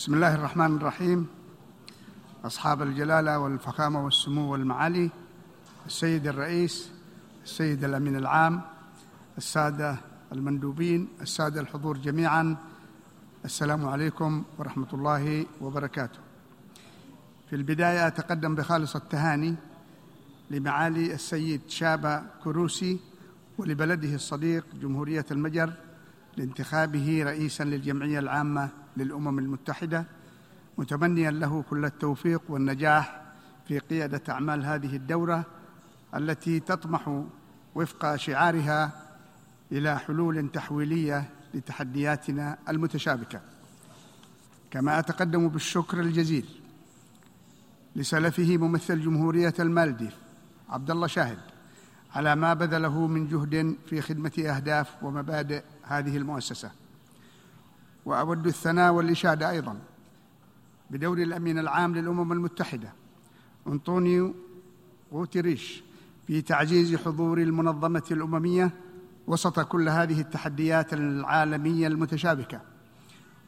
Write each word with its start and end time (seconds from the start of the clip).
بسم 0.00 0.14
الله 0.14 0.34
الرحمن 0.34 0.76
الرحيم. 0.76 1.26
أصحاب 2.44 2.82
الجلالة 2.82 3.38
والفخامة 3.38 4.04
والسمو 4.04 4.52
والمعالي 4.52 5.10
السيد 5.86 6.26
الرئيس 6.26 6.90
السيد 7.44 7.84
الأمين 7.84 8.16
العام 8.16 8.60
السادة 9.38 9.96
المندوبين 10.32 11.08
السادة 11.20 11.60
الحضور 11.60 11.98
جميعا. 11.98 12.56
السلام 13.44 13.88
عليكم 13.88 14.44
ورحمة 14.58 14.88
الله 14.92 15.46
وبركاته. 15.60 16.18
في 17.50 17.56
البداية 17.56 18.06
أتقدم 18.06 18.54
بخالص 18.54 18.96
التهاني 18.96 19.54
لمعالي 20.50 21.14
السيد 21.14 21.60
شابا 21.68 22.26
كروسي 22.44 23.00
ولبلده 23.58 24.14
الصديق 24.14 24.66
جمهورية 24.82 25.26
المجر 25.30 25.72
لانتخابه 26.36 27.22
رئيسا 27.24 27.64
للجمعية 27.64 28.18
العامة 28.18 28.68
للأمم 28.96 29.38
المتحدة 29.38 30.04
متمنيا 30.78 31.30
له 31.30 31.64
كل 31.70 31.84
التوفيق 31.84 32.42
والنجاح 32.48 33.22
في 33.68 33.78
قيادة 33.78 34.22
أعمال 34.28 34.64
هذه 34.64 34.96
الدورة 34.96 35.44
التي 36.14 36.60
تطمح 36.60 37.24
وفق 37.74 38.16
شعارها 38.16 38.92
إلى 39.72 39.98
حلول 39.98 40.48
تحويلية 40.48 41.30
لتحدياتنا 41.54 42.58
المتشابكة. 42.68 43.40
كما 44.70 44.98
أتقدم 44.98 45.48
بالشكر 45.48 46.00
الجزيل 46.00 46.46
لسلفه 47.96 48.56
ممثل 48.56 49.00
جمهورية 49.00 49.54
المالديف 49.58 50.16
عبد 50.68 50.90
الله 50.90 51.06
شاهد 51.06 51.38
على 52.14 52.36
ما 52.36 52.54
بذله 52.54 53.06
من 53.06 53.28
جهد 53.28 53.76
في 53.86 54.00
خدمة 54.00 54.32
أهداف 54.38 55.02
ومبادئ 55.02 55.62
هذه 55.82 56.16
المؤسسة. 56.16 56.70
وأود 58.04 58.46
الثناء 58.46 58.92
والإشادة 58.92 59.50
أيضا 59.50 59.76
بدور 60.90 61.18
الأمين 61.18 61.58
العام 61.58 61.94
للأمم 61.94 62.32
المتحدة 62.32 62.92
أنطونيو 63.66 64.34
غوتيريش 65.12 65.82
في 66.26 66.42
تعزيز 66.42 66.96
حضور 66.96 67.38
المنظمة 67.38 68.02
الأممية 68.10 68.70
وسط 69.26 69.60
كل 69.60 69.88
هذه 69.88 70.20
التحديات 70.20 70.92
العالمية 70.92 71.86
المتشابكة. 71.86 72.60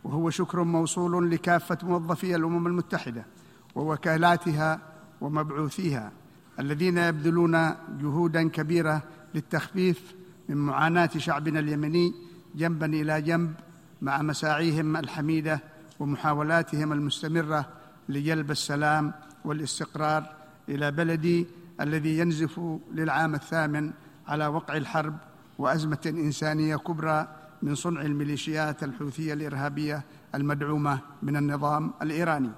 وهو 0.04 0.30
شكر 0.30 0.62
موصول 0.62 1.30
لكافة 1.30 1.78
موظفي 1.82 2.36
الأمم 2.36 2.66
المتحدة 2.66 3.26
ووكالاتها 3.74 4.80
ومبعوثيها 5.20 6.12
الذين 6.58 6.98
يبذلون 6.98 7.74
جهودا 8.00 8.48
كبيرة 8.48 9.02
للتخفيف 9.34 10.14
من 10.48 10.56
معاناة 10.56 11.10
شعبنا 11.16 11.60
اليمني 11.60 12.14
جنبا 12.54 12.86
إلى 12.86 13.22
جنب 13.22 13.54
مع 14.02 14.22
مساعيهم 14.22 14.96
الحميدة 14.96 15.60
ومحاولاتهم 16.00 16.92
المستمرة 16.92 17.68
لجلب 18.08 18.50
السلام 18.50 19.12
والاستقرار 19.44 20.26
إلى 20.68 20.90
بلدي 20.90 21.46
الذي 21.80 22.18
ينزف 22.18 22.60
للعام 22.94 23.34
الثامن 23.34 23.92
على 24.28 24.46
وقع 24.46 24.76
الحرب 24.76 25.16
وأزمة 25.58 25.98
إنسانية 26.06 26.76
كبرى 26.76 27.28
من 27.62 27.74
صنع 27.74 28.00
الميليشيات 28.00 28.84
الحوثية 28.84 29.32
الإرهابية 29.32 30.02
المدعومة 30.34 30.98
من 31.22 31.36
النظام 31.36 31.92
الإيراني. 32.02 32.50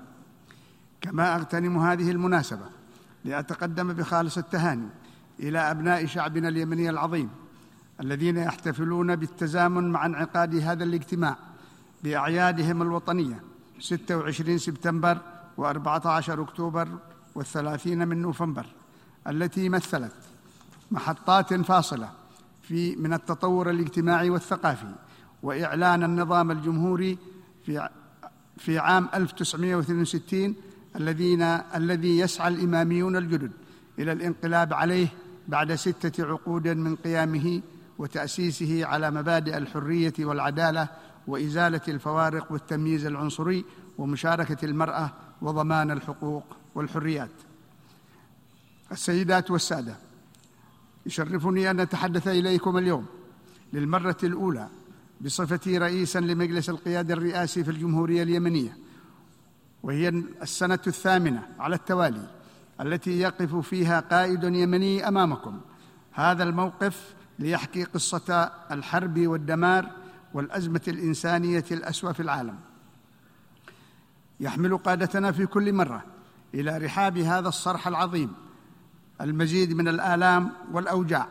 كما 1.00 1.36
أغتنم 1.36 1.78
هذه 1.78 2.10
المناسبة 2.10 2.66
لأتقدم 3.24 3.92
بخالص 3.92 4.38
التهاني 4.38 4.88
إلى 5.40 5.58
أبناء 5.58 6.06
شعبنا 6.06 6.48
اليمني 6.48 6.90
العظيم 6.90 7.30
الذين 8.00 8.36
يحتفلون 8.36 9.16
بالتزامن 9.16 9.92
مع 9.92 10.06
انعقاد 10.06 10.54
هذا 10.54 10.84
الاجتماع 10.84 11.36
بأعيادهم 12.04 12.82
الوطنية 12.82 13.40
26 13.78 14.58
سبتمبر 14.58 15.18
و14 15.58 16.30
أكتوبر 16.30 16.88
والثلاثين 17.34 18.08
من 18.08 18.22
نوفمبر 18.22 18.66
التي 19.28 19.68
مثلت 19.68 20.12
محطات 20.90 21.54
فاصلة 21.54 22.10
في 22.62 22.96
من 22.96 23.12
التطور 23.12 23.70
الاجتماعي 23.70 24.30
والثقافي 24.30 24.94
وإعلان 25.42 26.04
النظام 26.04 26.50
الجمهوري 26.50 27.18
في 27.66 27.88
في 28.58 28.78
عام 28.78 29.08
1962 29.14 30.54
الذين 30.96 31.42
الذي 31.74 32.18
يسعى 32.18 32.48
الإماميون 32.48 33.16
الجدد 33.16 33.52
إلى 33.98 34.12
الانقلاب 34.12 34.74
عليه 34.74 35.08
بعد 35.48 35.74
ستة 35.74 36.24
عقود 36.24 36.68
من 36.68 36.96
قيامه 36.96 37.60
وتأسيسه 37.98 38.86
على 38.86 39.10
مبادئ 39.10 39.56
الحرية 39.56 40.12
والعدالة 40.18 40.88
وإزالة 41.26 41.80
الفوارق 41.88 42.52
والتمييز 42.52 43.06
العنصري 43.06 43.64
ومشاركة 43.98 44.64
المرأة 44.64 45.10
وضمان 45.42 45.90
الحقوق 45.90 46.44
والحريات. 46.74 47.30
السيدات 48.92 49.50
والسادة 49.50 49.96
يشرفني 51.06 51.70
أن 51.70 51.80
أتحدث 51.80 52.28
إليكم 52.28 52.78
اليوم 52.78 53.06
للمرة 53.72 54.16
الأولى 54.22 54.68
بصفتي 55.20 55.78
رئيسا 55.78 56.18
لمجلس 56.18 56.70
القيادة 56.70 57.14
الرئاسي 57.14 57.64
في 57.64 57.70
الجمهورية 57.70 58.22
اليمنية 58.22 58.76
وهي 59.82 60.08
السنة 60.42 60.78
الثامنة 60.86 61.42
على 61.58 61.74
التوالي 61.74 62.30
التي 62.80 63.20
يقف 63.20 63.56
فيها 63.56 64.00
قائد 64.00 64.44
يمني 64.44 65.08
أمامكم. 65.08 65.60
هذا 66.12 66.42
الموقف 66.42 67.14
ليحكي 67.38 67.84
قصة 67.84 68.52
الحرب 68.70 69.18
والدمار 69.18 69.90
والأزمة 70.34 70.80
الإنسانية 70.88 71.64
الأسوأ 71.70 72.12
في 72.12 72.20
العالم. 72.20 72.56
يحمل 74.40 74.78
قادتنا 74.78 75.32
في 75.32 75.46
كل 75.46 75.72
مرة 75.72 76.04
إلى 76.54 76.78
رحاب 76.78 77.18
هذا 77.18 77.48
الصرح 77.48 77.86
العظيم 77.86 78.32
المزيد 79.20 79.72
من 79.72 79.88
الآلام 79.88 80.52
والأوجاع 80.72 81.28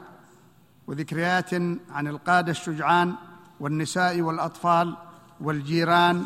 وذكريات 0.87 1.53
عن 1.89 2.07
القادة 2.07 2.51
الشجعان 2.51 3.15
والنساء 3.59 4.21
والأطفال 4.21 4.97
والجيران 5.41 6.25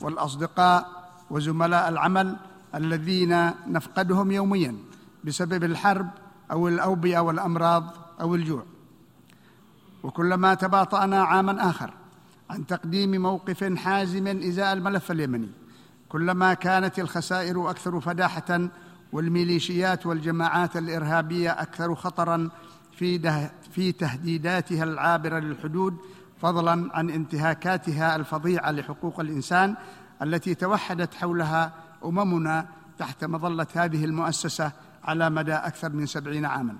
والأصدقاء 0.00 1.10
وزملاء 1.30 1.88
العمل 1.88 2.36
الذين 2.74 3.50
نفقدهم 3.66 4.32
يوميا 4.32 4.76
بسبب 5.24 5.64
الحرب 5.64 6.10
أو 6.50 6.68
الأوبئة 6.68 7.18
والأمراض 7.18 7.94
أو 8.20 8.34
الجوع. 8.34 8.64
وكلما 10.04 10.54
تباطأنا 10.54 11.22
عاما 11.22 11.70
آخر 11.70 11.90
عن 12.50 12.66
تقديم 12.66 13.22
موقف 13.22 13.78
حازم 13.78 14.26
إزاء 14.26 14.72
الملف 14.72 15.10
اليمني. 15.10 15.48
كلما 16.08 16.54
كانت 16.54 16.98
الخسائر 16.98 17.70
أكثر 17.70 18.00
فداحة 18.00 18.68
والميليشيات 19.12 20.06
والجماعات 20.06 20.76
الإرهابية 20.76 21.50
أكثر 21.50 21.94
خطرا 21.94 22.50
في 22.92 23.48
في 23.72 23.92
تهديداتها 23.92 24.84
العابرة 24.84 25.38
للحدود 25.38 25.96
فضلا 26.40 26.96
عن 26.96 27.10
انتهاكاتها 27.10 28.16
الفظيعة 28.16 28.70
لحقوق 28.70 29.20
الإنسان 29.20 29.74
التي 30.22 30.54
توحدت 30.54 31.14
حولها 31.14 31.72
أممنا 32.04 32.66
تحت 32.98 33.24
مظلة 33.24 33.66
هذه 33.74 34.04
المؤسسة 34.04 34.72
على 35.04 35.30
مدى 35.30 35.54
أكثر 35.54 35.92
من 35.92 36.06
سبعين 36.06 36.44
عاما. 36.44 36.74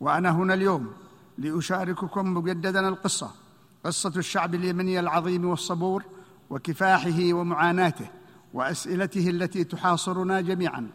وأنا 0.00 0.30
هنا 0.30 0.54
اليوم 0.54 0.92
لأشارككم 1.40 2.34
مجددا 2.34 2.88
القصة 2.88 3.30
قصة 3.84 4.12
الشعب 4.16 4.54
اليمني 4.54 5.00
العظيم 5.00 5.44
والصبور 5.44 6.04
وكفاحه 6.50 7.32
ومعاناته 7.32 8.10
وأسئلته 8.54 9.30
التي 9.30 9.64
تحاصرنا 9.64 10.40
جميعا 10.40 10.90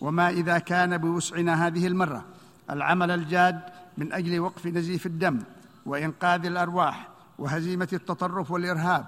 وما 0.00 0.30
إذا 0.30 0.58
كان 0.58 0.98
بوسعنا 0.98 1.66
هذه 1.66 1.86
المرة 1.86 2.24
العمل 2.70 3.10
الجاد 3.10 3.60
من 3.98 4.12
أجل 4.12 4.40
وقف 4.40 4.66
نزيف 4.66 5.06
الدم 5.06 5.38
وإنقاذ 5.86 6.46
الأرواح 6.46 7.08
وهزيمة 7.38 7.88
التطرف 7.92 8.50
والإرهاب 8.50 9.06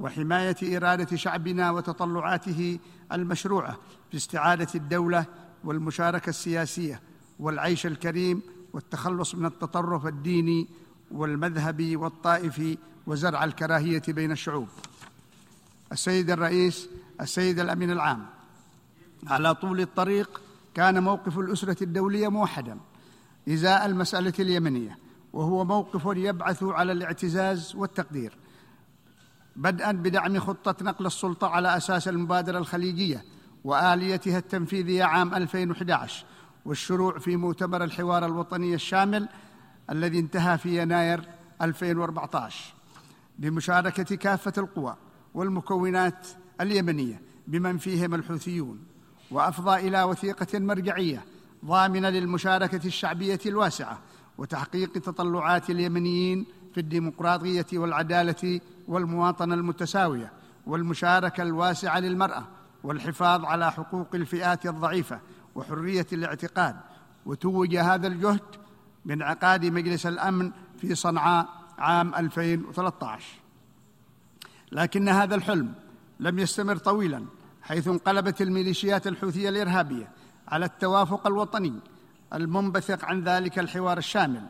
وحماية 0.00 0.76
إرادة 0.76 1.16
شعبنا 1.16 1.70
وتطلعاته 1.70 2.78
المشروعة 3.12 3.76
في 4.10 4.16
استعاده 4.16 4.68
الدولة 4.74 5.24
والمشاركة 5.64 6.30
السياسية 6.30 7.00
والعيش 7.38 7.86
الكريم 7.86 8.42
والتخلص 8.76 9.34
من 9.34 9.46
التطرف 9.46 10.06
الديني 10.06 10.68
والمذهبي 11.10 11.96
والطائفي 11.96 12.78
وزرع 13.06 13.44
الكراهية 13.44 14.02
بين 14.08 14.32
الشعوب. 14.32 14.68
السيد 15.92 16.30
الرئيس 16.30 16.88
السيد 17.20 17.58
الأمين 17.60 17.90
العام 17.90 18.26
على 19.26 19.54
طول 19.54 19.80
الطريق 19.80 20.40
كان 20.74 21.02
موقف 21.02 21.38
الأسرة 21.38 21.82
الدولية 21.82 22.28
موحدا 22.28 22.78
إزاء 23.48 23.86
المسألة 23.86 24.32
اليمنية 24.38 24.98
وهو 25.32 25.64
موقف 25.64 26.16
يبعث 26.16 26.62
على 26.62 26.92
الاعتزاز 26.92 27.74
والتقدير 27.76 28.32
بدءا 29.56 29.92
بدعم 29.92 30.38
خطة 30.40 30.84
نقل 30.84 31.06
السلطة 31.06 31.48
على 31.48 31.76
أساس 31.76 32.08
المبادرة 32.08 32.58
الخليجية 32.58 33.24
وآليتها 33.64 34.38
التنفيذية 34.38 35.04
عام 35.04 35.34
2011 35.34 36.26
والشروع 36.66 37.18
في 37.18 37.36
مؤتمر 37.36 37.84
الحوار 37.84 38.26
الوطني 38.26 38.74
الشامل 38.74 39.28
الذي 39.90 40.18
انتهى 40.18 40.58
في 40.58 40.82
يناير 40.82 41.28
2014 41.62 42.74
بمشاركة 43.38 44.16
كافة 44.16 44.52
القوى 44.58 44.96
والمكونات 45.34 46.26
اليمنية 46.60 47.20
بمن 47.46 47.78
فيهم 47.78 48.14
الحوثيون 48.14 48.78
وأفضى 49.30 49.88
إلى 49.88 50.02
وثيقة 50.02 50.58
مرجعية 50.58 51.24
ضامنة 51.64 52.08
للمشاركة 52.08 52.86
الشعبية 52.86 53.40
الواسعة 53.46 53.98
وتحقيق 54.38 54.92
تطلعات 54.92 55.70
اليمنيين 55.70 56.46
في 56.74 56.80
الديمقراطية 56.80 57.66
والعدالة 57.72 58.60
والمواطنة 58.88 59.54
المتساوية 59.54 60.32
والمشاركة 60.66 61.42
الواسعة 61.42 61.98
للمرأة 61.98 62.44
والحفاظ 62.84 63.44
على 63.44 63.72
حقوق 63.72 64.14
الفئات 64.14 64.66
الضعيفة 64.66 65.20
وحرية 65.56 66.06
الاعتقاد 66.12 66.76
وتوج 67.26 67.76
هذا 67.76 68.06
الجهد 68.06 68.40
بانعقاد 69.04 69.64
مجلس 69.64 70.06
الأمن 70.06 70.52
في 70.80 70.94
صنعاء 70.94 71.48
عام 71.78 72.14
2013 72.14 73.24
لكن 74.72 75.08
هذا 75.08 75.34
الحلم 75.34 75.74
لم 76.20 76.38
يستمر 76.38 76.76
طويلا 76.76 77.24
حيث 77.62 77.88
انقلبت 77.88 78.42
الميليشيات 78.42 79.06
الحوثية 79.06 79.48
الإرهابية 79.48 80.08
على 80.48 80.64
التوافق 80.64 81.26
الوطني 81.26 81.72
المنبثق 82.34 83.04
عن 83.04 83.24
ذلك 83.24 83.58
الحوار 83.58 83.98
الشامل 83.98 84.42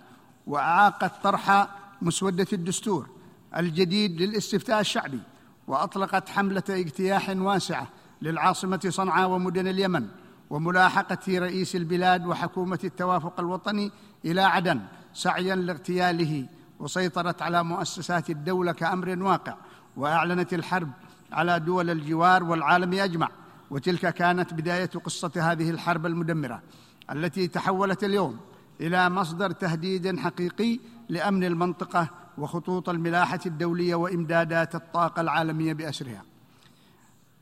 واعاقت 0.47 1.23
طرح 1.23 1.69
مسودة 2.03 2.47
الدستور 2.53 3.09
الجديد 3.57 4.23
للاستفتاء 4.23 4.81
الشعبي 4.81 5.21
وأطلقت 5.67 6.29
حملة 6.29 6.63
اجتياح 6.71 7.31
واسعة 7.31 7.89
للعاصمة 8.23 8.81
صنعاء 8.89 9.29
ومدن 9.29 9.69
اليمن 9.69 10.09
وملاحقة 10.51 11.39
رئيس 11.39 11.77
البلاد 11.77 12.27
وحكومة 12.27 12.79
التوافق 12.85 13.41
الوطني 13.41 13.91
إلى 14.25 14.41
عدن 14.41 14.81
سعيا 15.15 15.55
لاغتياله 15.55 16.47
وسيطرت 16.81 17.43
على 17.43 17.65
مؤسسات 17.65 18.31
الدولة 18.31 18.73
كأمر 18.73 19.23
واقع 19.23 19.57
وأعلنت 19.97 20.55
الحرب 20.55 20.91
على 21.33 21.61
دول 21.61 21.91
الجوار 21.91 22.45
والعالم 22.45 22.93
أجمع. 22.93 23.29
وتلك 23.71 24.15
كانت 24.15 24.55
بداية 24.55 24.87
قصة 24.87 25.31
هذه 25.37 25.71
الحرب 25.71 26.07
المدمرة 26.07 26.63
التي 27.13 27.49
تحولت 27.49 28.05
اليوم 28.05 28.39
إلى 28.81 29.11
مصدر 29.11 29.51
تهديد 29.51 30.19
حقيقي 30.19 30.81
لأمن 31.09 31.45
المنطقة 31.45 32.09
وخطوط 32.39 32.89
الملاحة 32.89 33.41
الدولية 33.47 33.95
وإمدادات 33.95 34.75
الطاقة 34.75 35.21
العالمية 35.21 35.73
بأسرها. 35.73 36.23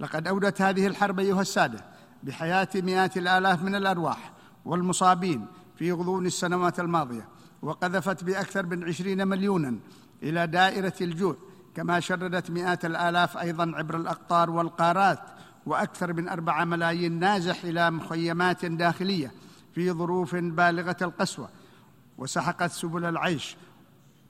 لقد 0.00 0.28
أودت 0.28 0.62
هذه 0.62 0.86
الحرب 0.86 1.20
أيها 1.20 1.40
السادة 1.40 1.93
بحياة 2.24 2.68
مئات 2.74 3.16
الآلاف 3.16 3.62
من 3.62 3.74
الأرواح 3.74 4.32
والمصابين 4.64 5.46
في 5.76 5.92
غضون 5.92 6.26
السنوات 6.26 6.80
الماضية 6.80 7.28
وقذفت 7.62 8.24
بأكثر 8.24 8.66
من 8.66 8.84
عشرين 8.84 9.28
مليونا 9.28 9.76
إلى 10.22 10.46
دائرة 10.46 10.94
الجوع 11.00 11.36
كما 11.74 12.00
شردت 12.00 12.50
مئات 12.50 12.84
الآلاف 12.84 13.36
أيضا 13.36 13.72
عبر 13.74 13.96
الأقطار 13.96 14.50
والقارات 14.50 15.20
وأكثر 15.66 16.12
من 16.12 16.28
اربعه 16.28 16.64
ملايين 16.64 17.18
نازح 17.18 17.64
إلى 17.64 17.90
مخيمات 17.90 18.64
داخلية 18.64 19.32
في 19.74 19.92
ظروف 19.92 20.34
بالغة 20.34 20.96
القسوة 21.02 21.48
وسحقت 22.18 22.70
سبل 22.70 23.04
العيش 23.04 23.56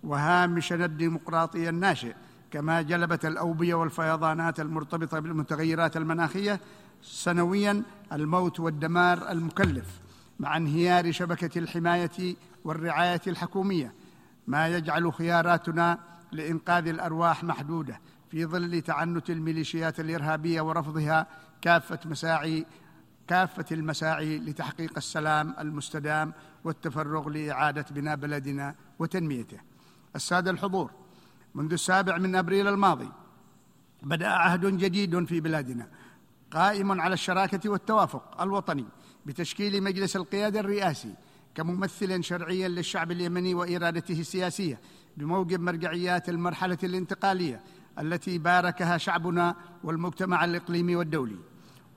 وهامشنا 0.05 0.85
الديمقراطي 0.85 1.69
الناشئ. 1.69 2.15
كما 2.55 2.83
جلبت 2.83 3.27
الاوبيه 3.27 3.75
والفيضانات 3.75 4.61
المرتبطة 4.61 5.19
بالمتغيرات 5.19 5.97
المناخية 5.97 6.61
سنويا 7.03 7.83
الموت 8.13 8.61
والدمار 8.61 9.31
المكلف 9.31 10.01
مع 10.41 10.57
انهيار 10.57 11.13
شبكة 11.13 11.59
الحماية 11.59 12.37
والرعاية 12.65 13.21
الحكومية 13.27 13.93
ما 14.47 14.69
يجعل 14.69 15.13
خياراتنا 15.13 15.99
لإنقاذ 16.33 16.89
الأرواح 16.89 17.45
محدودة 17.45 18.01
في 18.31 18.47
ظل 18.47 18.81
تعنت 18.83 19.31
الميليشيات 19.31 20.01
الإرهابية 20.01 20.61
ورفضها 20.61 21.27
كافة 21.63 21.99
مساعي 22.05 22.67
كافة 23.29 23.67
المساعي 23.73 24.39
لتحقيق 24.39 24.93
السلام 24.97 25.55
المستدام 25.59 26.33
والتفرغ 26.65 27.29
لإعادة 27.29 27.87
بناء 27.91 28.17
بلدنا 28.17 28.75
وتنميته. 28.99 29.59
السادة 30.17 30.51
الحضور 30.51 31.04
منذ 31.55 31.73
السابع 31.73 32.19
من 32.19 32.37
أبريل 32.37 32.69
الماضي. 32.69 33.09
بدأ 34.03 34.29
عهد 34.29 34.67
جديد 34.67 35.25
في 35.25 35.41
بلادنا 35.41 35.89
قائم 36.51 37.01
على 37.01 37.15
الشراكة 37.15 37.71
والتوافق 37.71 38.43
الوطني 38.43 38.85
بتشكيل 39.27 39.83
مجلس 39.83 40.17
القيادة 40.17 40.61
الرئاسي 40.61 41.15
كممثل 41.55 42.25
شرعي 42.25 42.69
للشعب 42.69 43.11
اليمني 43.11 43.55
وإرادته 43.55 44.21
السياسية 44.21 44.81
بموجب 45.17 45.61
مرجعيات 45.61 46.29
المرحلة 46.29 46.79
الانتقالية 46.83 47.61
التي 47.99 48.39
باركها 48.39 48.99
شعبنا 48.99 49.55
والمجتمع 49.85 50.45
الإقليمي 50.45 50.97
والدولي. 50.97 51.39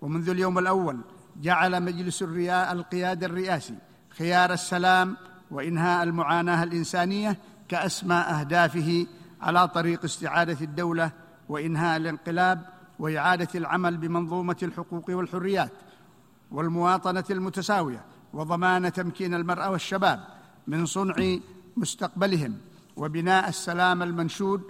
ومنذ 0.01 0.29
اليوم 0.29 0.59
الأول 0.59 0.99
جعل 1.41 1.83
مجلس 1.83 2.23
القيادة 2.23 3.25
الرئاسي 3.25 3.75
خيار 4.09 4.53
السلام 4.53 5.17
وإنهاء 5.51 6.03
المعاناة 6.03 6.63
الإنسانية 6.63 7.39
كاسمى 7.69 8.15
أهدافه 8.15 9.07
على 9.41 9.67
طريق 9.67 10.03
استعادة 10.03 10.57
الدولة 10.61 11.11
وإنهاء 11.49 11.97
الانقلاب 11.97 12.65
وإعادة 12.99 13.47
العمل 13.55 13.97
بمنظومة 13.97 14.57
الحقوق 14.63 15.05
والحريات 15.09 15.71
والمواطنة 16.51 17.23
المتساوية 17.29 18.05
وضمان 18.33 18.93
تمكين 18.93 19.33
المرأة 19.33 19.71
والشباب 19.71 20.23
من 20.67 20.85
صنع 20.85 21.37
مستقبلهم 21.77 22.57
وبناء 22.95 23.49
السلام 23.49 24.03
المنشود 24.03 24.61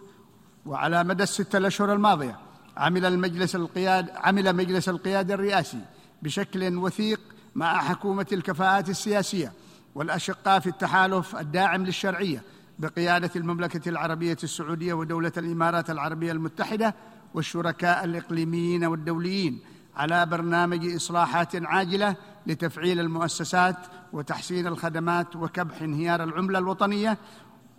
وعلى 0.65 1.03
مدى 1.03 1.23
الستة 1.23 1.57
الأشهر 1.57 1.93
الماضية 1.93 2.39
عمل 2.77 3.05
المجلس 3.05 3.55
القياد 3.55 4.09
عمل 4.09 4.55
مجلس 4.55 4.89
القيادة 4.89 5.33
الرئاسي 5.33 5.81
بشكل 6.21 6.77
وثيق 6.77 7.19
مع 7.55 7.77
حكومة 7.79 8.27
الكفاءات 8.31 8.89
السياسية 8.89 9.53
والأشقاء 9.95 10.59
في 10.59 10.67
التحالف 10.67 11.35
الداعم 11.35 11.85
للشرعية 11.85 12.43
بقيادة 12.79 13.31
المملكة 13.35 13.89
العربية 13.89 14.37
السعودية 14.43 14.93
ودولة 14.93 15.31
الإمارات 15.37 15.89
العربية 15.89 16.31
المتحدة 16.31 16.95
والشركاء 17.33 18.03
الإقليميين 18.03 18.85
والدوليين 18.85 19.59
على 19.95 20.25
برنامج 20.25 20.95
إصلاحات 20.95 21.55
عاجلة 21.55 22.15
لتفعيل 22.47 22.99
المؤسسات 22.99 23.75
وتحسين 24.13 24.67
الخدمات 24.67 25.35
وكبح 25.35 25.81
انهيار 25.81 26.23
العملة 26.23 26.59
الوطنية 26.59 27.17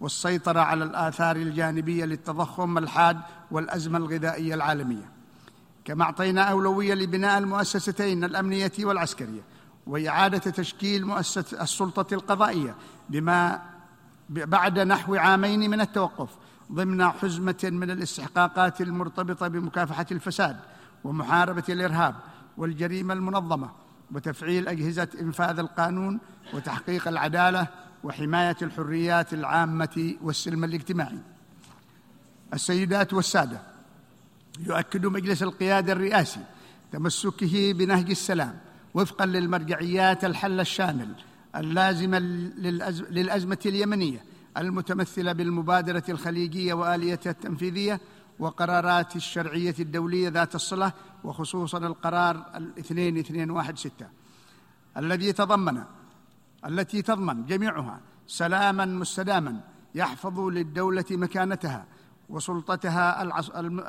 والسيطرة 0.00 0.60
على 0.60 0.84
الآثار 0.84 1.36
الجانبية 1.36 2.04
للتضخم 2.04 2.78
الحاد 2.78 3.20
والأزمة 3.50 3.98
الغذائية 3.98 4.54
العالمية. 4.54 5.10
كما 5.84 6.04
أعطينا 6.04 6.42
أولوية 6.42 6.94
لبناء 6.94 7.38
المؤسستين 7.38 8.24
الأمنية 8.24 8.72
والعسكرية 8.80 9.42
وإعادة 9.86 10.38
تشكيل 10.38 11.06
مؤسسة 11.06 11.62
السلطة 11.62 12.14
القضائية 12.14 12.74
بما 13.08 13.62
بعد 14.28 14.78
نحو 14.78 15.14
عامين 15.14 15.70
من 15.70 15.80
التوقف 15.80 16.28
ضمن 16.72 17.08
حزمة 17.08 17.68
من 17.72 17.90
الاستحقاقات 17.90 18.80
المرتبطة 18.80 19.48
بمكافحة 19.48 20.06
الفساد 20.10 20.56
ومحاربة 21.04 21.64
الإرهاب 21.68 22.14
والجريمة 22.56 23.14
المنظمة 23.14 23.70
وتفعيل 24.12 24.68
أجهزة 24.68 25.08
إنفاذ 25.20 25.58
القانون 25.58 26.20
وتحقيق 26.54 27.08
العدالة 27.08 27.66
وحماية 28.04 28.56
الحريات 28.62 29.32
العامة 29.32 30.14
والسلم 30.22 30.64
الاجتماعي. 30.64 31.18
السيدات 32.54 33.14
والسادة 33.14 33.60
يؤكد 34.60 35.06
مجلس 35.06 35.42
القيادة 35.42 35.92
الرئاسي 35.92 36.40
تمسكه 36.92 37.72
بنهج 37.72 38.10
السلام 38.10 38.58
وفقا 38.94 39.26
للمرجعيات 39.26 40.24
الحل 40.24 40.60
الشامل 40.60 41.08
اللازمة 41.56 42.18
للأزمة 43.10 43.58
اليمنية 43.66 44.24
المتمثلة 44.56 45.32
بالمبادرة 45.32 46.04
الخليجية 46.08 46.74
وآليتها 46.74 47.30
التنفيذية 47.30 48.00
وقرارات 48.38 49.16
الشرعية 49.16 49.74
الدولية 49.80 50.28
ذات 50.28 50.54
الصلة 50.54 50.92
وخصوصا 51.24 51.78
القرار 51.78 52.44
2216 52.78 54.06
الذي 54.96 55.32
تضمن 55.32 55.82
التي 56.66 57.02
تضمن 57.02 57.46
جميعها 57.46 58.00
سلاما 58.26 58.84
مستداما 58.84 59.60
يحفظ 59.94 60.40
للدولة 60.40 61.04
مكانتها 61.10 61.86
وسلطتها 62.28 63.22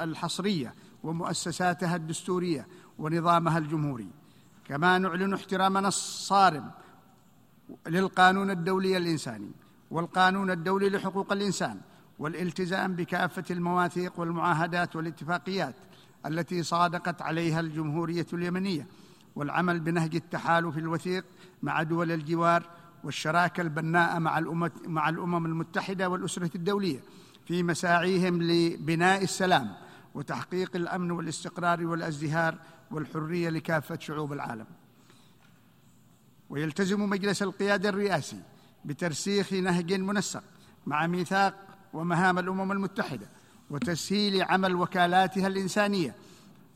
الحصرية 0.04 0.74
ومؤسساتها 1.04 1.96
الدستورية 1.96 2.68
ونظامها 3.00 3.58
الجمهوري. 3.58 4.08
كما 4.66 4.98
نعلن 4.98 5.34
احترامنا 5.34 5.88
الصارم 5.88 6.72
للقانون 7.88 8.50
الدولي 8.52 8.98
الإنساني 8.98 9.52
والقانون 9.92 10.52
الدولي 10.52 10.90
لحقوق 10.90 11.32
الإنسان 11.32 11.80
والالتزام 12.20 12.96
بكافة 12.96 13.44
المواثيق 13.52 14.20
والمعاهدات 14.20 14.96
والاتفاقيات 14.96 15.76
التي 16.26 16.64
صادقت 16.64 17.22
عليها 17.22 17.60
الجمهورية 17.60 18.28
اليمنية 18.34 18.88
والعمل 19.36 19.80
بنهج 19.80 20.16
التحالف 20.16 20.78
الوثيق 20.78 21.26
مع 21.64 21.84
دول 21.84 22.12
الجوار 22.12 22.64
والشراكة 23.04 23.62
البناءة 23.62 24.20
مع 24.20 24.40
الأمم, 24.40 24.70
مع 24.86 25.10
الأمم 25.10 25.46
المتحدة 25.46 26.10
والأسرة 26.10 26.52
الدولية 26.56 27.00
في 27.46 27.64
مساعيهم 27.64 28.44
لبناء 28.44 29.24
السلام 29.24 29.72
وتحقيق 30.14 30.76
الأمن 30.76 31.12
والاستقرار 31.12 31.86
والازدهار 31.86 32.56
والحرية 32.92 33.50
لكافة 33.50 34.00
شعوب 34.00 34.34
العالم. 34.34 34.66
ويلتزم 36.50 37.10
مجلس 37.10 37.44
القيادة 37.44 37.90
الرئاسي 37.90 38.42
بترسيخ 38.86 39.54
نهج 39.54 39.94
منسق 39.94 40.44
مع 40.86 41.08
ميثاق 41.08 41.54
ومهام 41.94 42.40
الأمم 42.40 42.72
المتحدة 42.72 43.28
وتسهيل 43.70 44.42
عمل 44.44 44.76
وكالاتها 44.76 45.48
الإنسانية 45.48 46.16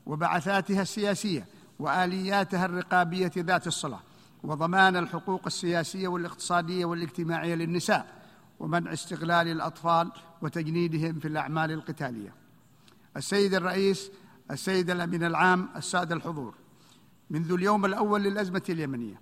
وبعثاتها 0.06 0.82
السياسية 0.82 1.48
وآلياتها 1.80 2.66
الرقابية 2.66 3.32
ذات 3.38 3.68
الصله 3.68 4.00
وضمان 4.44 4.96
الحقوق 4.96 5.42
السياسية 5.46 6.08
والاقتصادية 6.08 6.86
والاجتماعية 6.86 7.56
للنساء 7.56 8.24
ومنع 8.60 8.94
استغلال 8.94 9.48
الأطفال 9.48 10.12
وتجنيدهم 10.42 11.20
في 11.20 11.28
الأعمال 11.28 11.72
القتالية. 11.72 12.34
السيد 13.18 13.54
الرئيس 13.54 14.12
السيد 14.52 14.90
الأمين 14.90 15.24
العام 15.24 15.70
السادة 15.76 16.16
الحضور 16.16 16.56
منذ 17.30 17.52
اليوم 17.52 17.86
الأول 17.86 18.24
للأزمة 18.24 18.64
اليمنية 18.70 19.22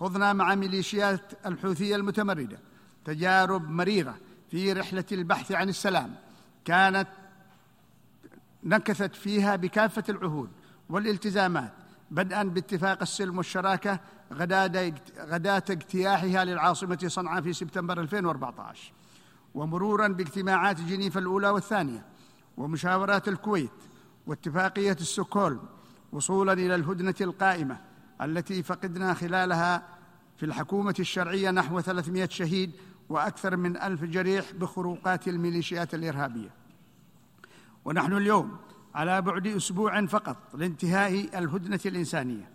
خضنا 0.00 0.32
مع 0.32 0.54
ميليشيات 0.54 1.46
الحوثية 1.46 1.96
المتمردة. 1.96 2.58
تجارب 3.04 3.70
مريرة 3.70 4.16
في 4.50 4.72
رحلة 4.72 5.04
البحث 5.12 5.52
عن 5.52 5.68
السلام. 5.68 6.14
كانت 6.64 7.08
نكثت 8.64 9.14
فيها 9.14 9.56
بكافة 9.56 10.04
العهود 10.08 10.50
والالتزامات 10.88 11.72
بدءا 12.10 12.42
باتفاق 12.42 13.02
السلم 13.02 13.38
والشراكة 13.38 14.00
غداة 14.32 15.64
اجتياحها 15.70 16.44
للعاصمة 16.44 16.98
صنعاء 17.06 17.42
في 17.42 17.52
سبتمبر 17.52 18.00
2014 18.00 18.92
ومرورا 19.54 20.08
باجتماعات 20.08 20.80
جنيف 20.80 21.18
الأولى 21.18 21.48
والثانية. 21.48 22.04
ومشاورات 22.56 23.28
الكويت 23.28 23.70
واتفاقية 24.26 24.96
ستوكهولم 25.00 25.60
وصولا 26.12 26.52
إلى 26.52 26.74
الهدنة 26.74 27.14
القائمة. 27.20 27.89
التي 28.22 28.62
فقدنا 28.62 29.14
خلالها 29.14 29.82
في 30.36 30.46
الحكومة 30.46 30.94
الشرعية 30.98 31.50
نحو 31.50 31.80
300 31.80 32.28
شهيد 32.28 32.70
وأكثر 33.08 33.56
من 33.56 33.76
ألف 33.76 34.04
جريح 34.04 34.52
بخروقات 34.52 35.28
الميليشيات 35.28 35.94
الإرهابية. 35.94 36.50
ونحن 37.84 38.12
اليوم 38.12 38.56
على 38.94 39.22
بعد 39.22 39.46
أسبوع 39.46 40.06
فقط 40.06 40.36
لانتهاء 40.54 41.38
الهدنة 41.38 41.80
الإنسانية. 41.86 42.48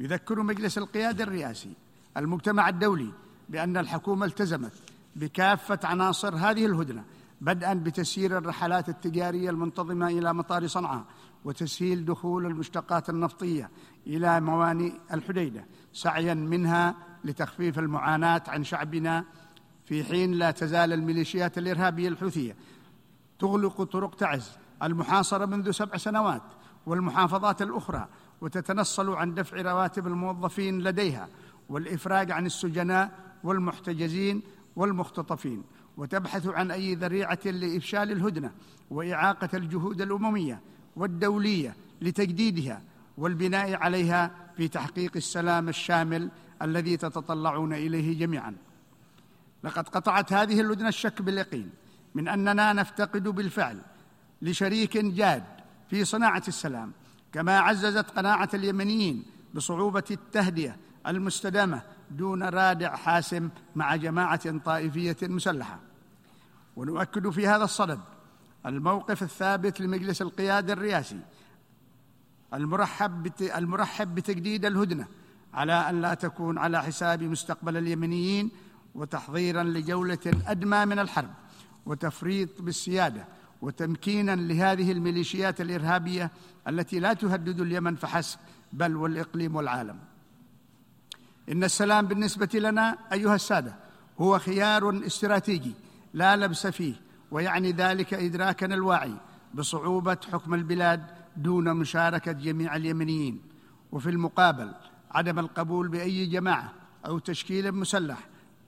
يذكر 0.00 0.42
مجلس 0.42 0.78
القيادة 0.78 1.24
الرئاسي 1.24 1.72
المجتمع 2.16 2.68
الدولي 2.68 3.12
بأن 3.48 3.76
الحكومة 3.76 4.26
التزمت 4.26 4.72
بكافة 5.16 5.78
عناصر 5.84 6.34
هذه 6.34 6.66
الهدنة 6.66 7.04
بدءا 7.40 7.74
بتسيير 7.74 8.38
الرحلات 8.38 8.88
التجارية 8.88 9.50
المنتظمة 9.50 10.08
إلى 10.08 10.34
مطار 10.34 10.66
صنعاء 10.66 11.04
وتسهيل 11.46 12.04
دخول 12.04 12.46
المشتقات 12.46 13.10
النفطية 13.10 13.70
إلى 14.06 14.40
موانئ 14.40 14.92
الحديدة 15.12 15.66
سعيا 15.92 16.34
منها 16.34 16.94
لتخفيف 17.24 17.78
المعاناة 17.78 18.42
عن 18.48 18.64
شعبنا 18.64 19.24
في 19.84 20.04
حين 20.04 20.32
لا 20.32 20.50
تزال 20.50 20.92
الميليشيات 20.92 21.58
الإرهابية 21.58 22.08
الحوثية 22.08 22.56
تغلق 23.38 23.82
طرق 23.82 24.14
تعز 24.14 24.50
المحاصرة 24.82 25.46
منذ 25.46 25.70
سبع 25.70 25.96
سنوات 25.96 26.42
والمحافظات 26.86 27.62
الأخرى 27.62 28.08
وتتنصل 28.40 29.10
عن 29.10 29.34
دفع 29.34 29.60
رواتب 29.60 30.06
الموظفين 30.06 30.78
لديها 30.78 31.28
والإفراج 31.68 32.30
عن 32.30 32.46
السجناء 32.46 33.12
والمحتجزين 33.44 34.42
والمختطفين 34.76 35.62
وتبحث 35.96 36.46
عن 36.46 36.70
أي 36.70 36.94
ذريعة 36.94 37.38
لإفشال 37.44 38.12
الهدنة 38.12 38.52
وإعاقة 38.90 39.48
الجهود 39.54 40.00
الأممية 40.00 40.60
والدولية 40.96 41.76
لتجديدها 42.02 42.82
والبناء 43.18 43.74
عليها 43.74 44.30
في 44.56 44.68
تحقيق 44.68 45.12
السلام 45.16 45.68
الشامل 45.68 46.30
الذي 46.62 46.96
تتطلعون 46.96 47.72
إليه 47.72 48.18
جميعا. 48.18 48.54
لقد 49.64 49.88
قطعت 49.88 50.32
هذه 50.32 50.60
الهدنه 50.60 50.88
الشك 50.88 51.22
باليقين 51.22 51.70
من 52.14 52.28
أننا 52.28 52.72
نفتقد 52.72 53.22
بالفعل 53.28 53.78
لشريك 54.42 54.96
جاد 54.96 55.44
في 55.90 56.04
صناعة 56.04 56.42
السلام 56.48 56.92
كما 57.32 57.58
عززت 57.58 58.10
قناعة 58.10 58.48
اليمنيين 58.54 59.24
بصعوبة 59.54 60.04
التهدئة 60.10 60.76
المستدامة 61.06 61.82
دون 62.10 62.42
رادع 62.42 62.96
حاسم 62.96 63.48
مع 63.76 63.96
جماعة 63.96 64.58
طائفية 64.58 65.16
مسلحة. 65.22 65.78
ونؤكد 66.76 67.30
في 67.30 67.46
هذا 67.48 67.64
الصدد 67.64 68.00
الموقف 68.66 69.22
الثابت 69.22 69.80
لمجلس 69.80 70.22
القيادة 70.22 70.72
الرئاسي 70.72 71.20
المرحب 72.54 73.32
المرحب 73.40 74.14
بتجديد 74.14 74.64
الهدنة 74.64 75.06
على 75.54 75.72
أن 75.72 76.00
لا 76.02 76.14
تكون 76.14 76.58
على 76.58 76.82
حساب 76.82 77.22
مستقبل 77.22 77.76
اليمنيين 77.76 78.50
وتحضيرا 78.94 79.62
لجولة 79.62 80.18
أدمى 80.46 80.84
من 80.84 80.98
الحرب 80.98 81.30
وتفريط 81.86 82.62
بالسيادة 82.62 83.24
وتمكينا 83.62 84.36
لهذه 84.36 84.92
الميليشيات 84.92 85.60
الإرهابية 85.60 86.30
التي 86.68 87.00
لا 87.00 87.12
تهدد 87.12 87.60
اليمن 87.60 87.94
فحسب 87.96 88.38
بل 88.72 88.96
والإقليم 88.96 89.56
والعالم. 89.56 89.98
إن 91.52 91.64
السلام 91.64 92.06
بالنسبة 92.06 92.48
لنا 92.54 92.98
أيها 93.12 93.34
السادة 93.34 93.76
هو 94.20 94.38
خيار 94.38 95.06
استراتيجي 95.06 95.72
لا 96.14 96.36
لبس 96.36 96.66
فيه 96.66 97.05
ويعني 97.30 97.72
ذلك 97.72 98.14
إدراكنا 98.14 98.74
الواعي 98.74 99.14
بصعوبة 99.54 100.18
حكم 100.32 100.54
البلاد 100.54 101.06
دون 101.36 101.76
مشاركة 101.76 102.32
جميع 102.32 102.76
اليمنيين. 102.76 103.42
وفي 103.92 104.10
المقابل 104.10 104.72
عدم 105.10 105.38
القبول 105.38 105.88
بأي 105.88 106.26
جماعة 106.26 106.72
أو 107.06 107.18
تشكيل 107.18 107.72
مسلح 107.72 108.18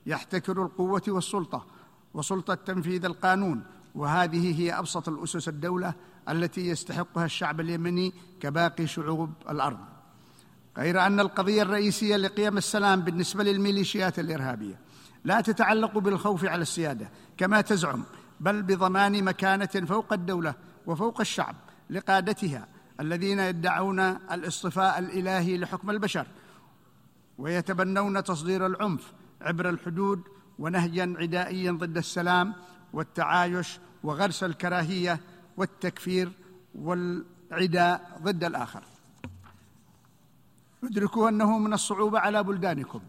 يحتكر 0.05 0.63
القوة 0.63 1.03
والسلطة 1.07 1.65
وسلطة 2.13 2.55
تنفيذ 2.55 3.05
القانون. 3.05 3.63
وهذه 3.95 4.61
هي 4.61 4.79
أبسط 4.79 5.09
الأسس 5.09 5.47
الدولة 5.47 5.93
التي 6.29 6.67
يستحقها 6.67 7.25
الشعب 7.25 7.59
اليمني 7.59 8.13
كباقي 8.39 8.87
شعوب 8.87 9.33
الأرض. 9.49 9.79
غير 10.77 11.05
أن 11.05 11.19
القضية 11.19 11.61
الرئيسية 11.61 12.15
لقيم 12.15 12.57
السلام 12.57 13.01
بالنسبة 13.01 13.43
للميليشيات 13.43 14.19
الإرهابية 14.19 14.79
لا 15.23 15.41
تتعلق 15.41 15.97
بالخوف 15.97 16.45
على 16.45 16.61
السيادة 16.61 17.09
كما 17.37 17.61
تزعم 17.61 18.03
بل 18.39 18.61
بضمان 18.61 19.23
مكانة 19.23 19.65
فوق 19.65 20.13
الدولة 20.13 20.53
وفوق 20.85 21.21
الشعب 21.21 21.55
لقادتها 21.89 22.67
الذين 22.99 23.39
يدعون 23.39 23.99
الاصطفاء 23.99 24.99
الإلهي 24.99 25.57
لحكم 25.57 25.89
البشر 25.89 26.27
ويتبنون 27.37 28.23
تصدير 28.23 28.65
العنف 28.65 29.13
عبر 29.41 29.69
الحدود 29.69 30.21
ونهجا 30.59 31.15
عدائيا 31.17 31.71
ضد 31.71 31.97
السلام 31.97 32.53
والتعايش 32.93 33.79
وغرس 34.03 34.43
الكراهية 34.43 35.19
والتكفير 35.57 36.31
والعداء 36.75 38.19
ضد 38.23 38.43
الآخر. 38.43 38.83
ادركوا 40.83 41.29
أنه 41.29 41.57
من 41.57 41.73
الصعوبة 41.73 42.19
على 42.19 42.43
بلدانكم 42.43 43.01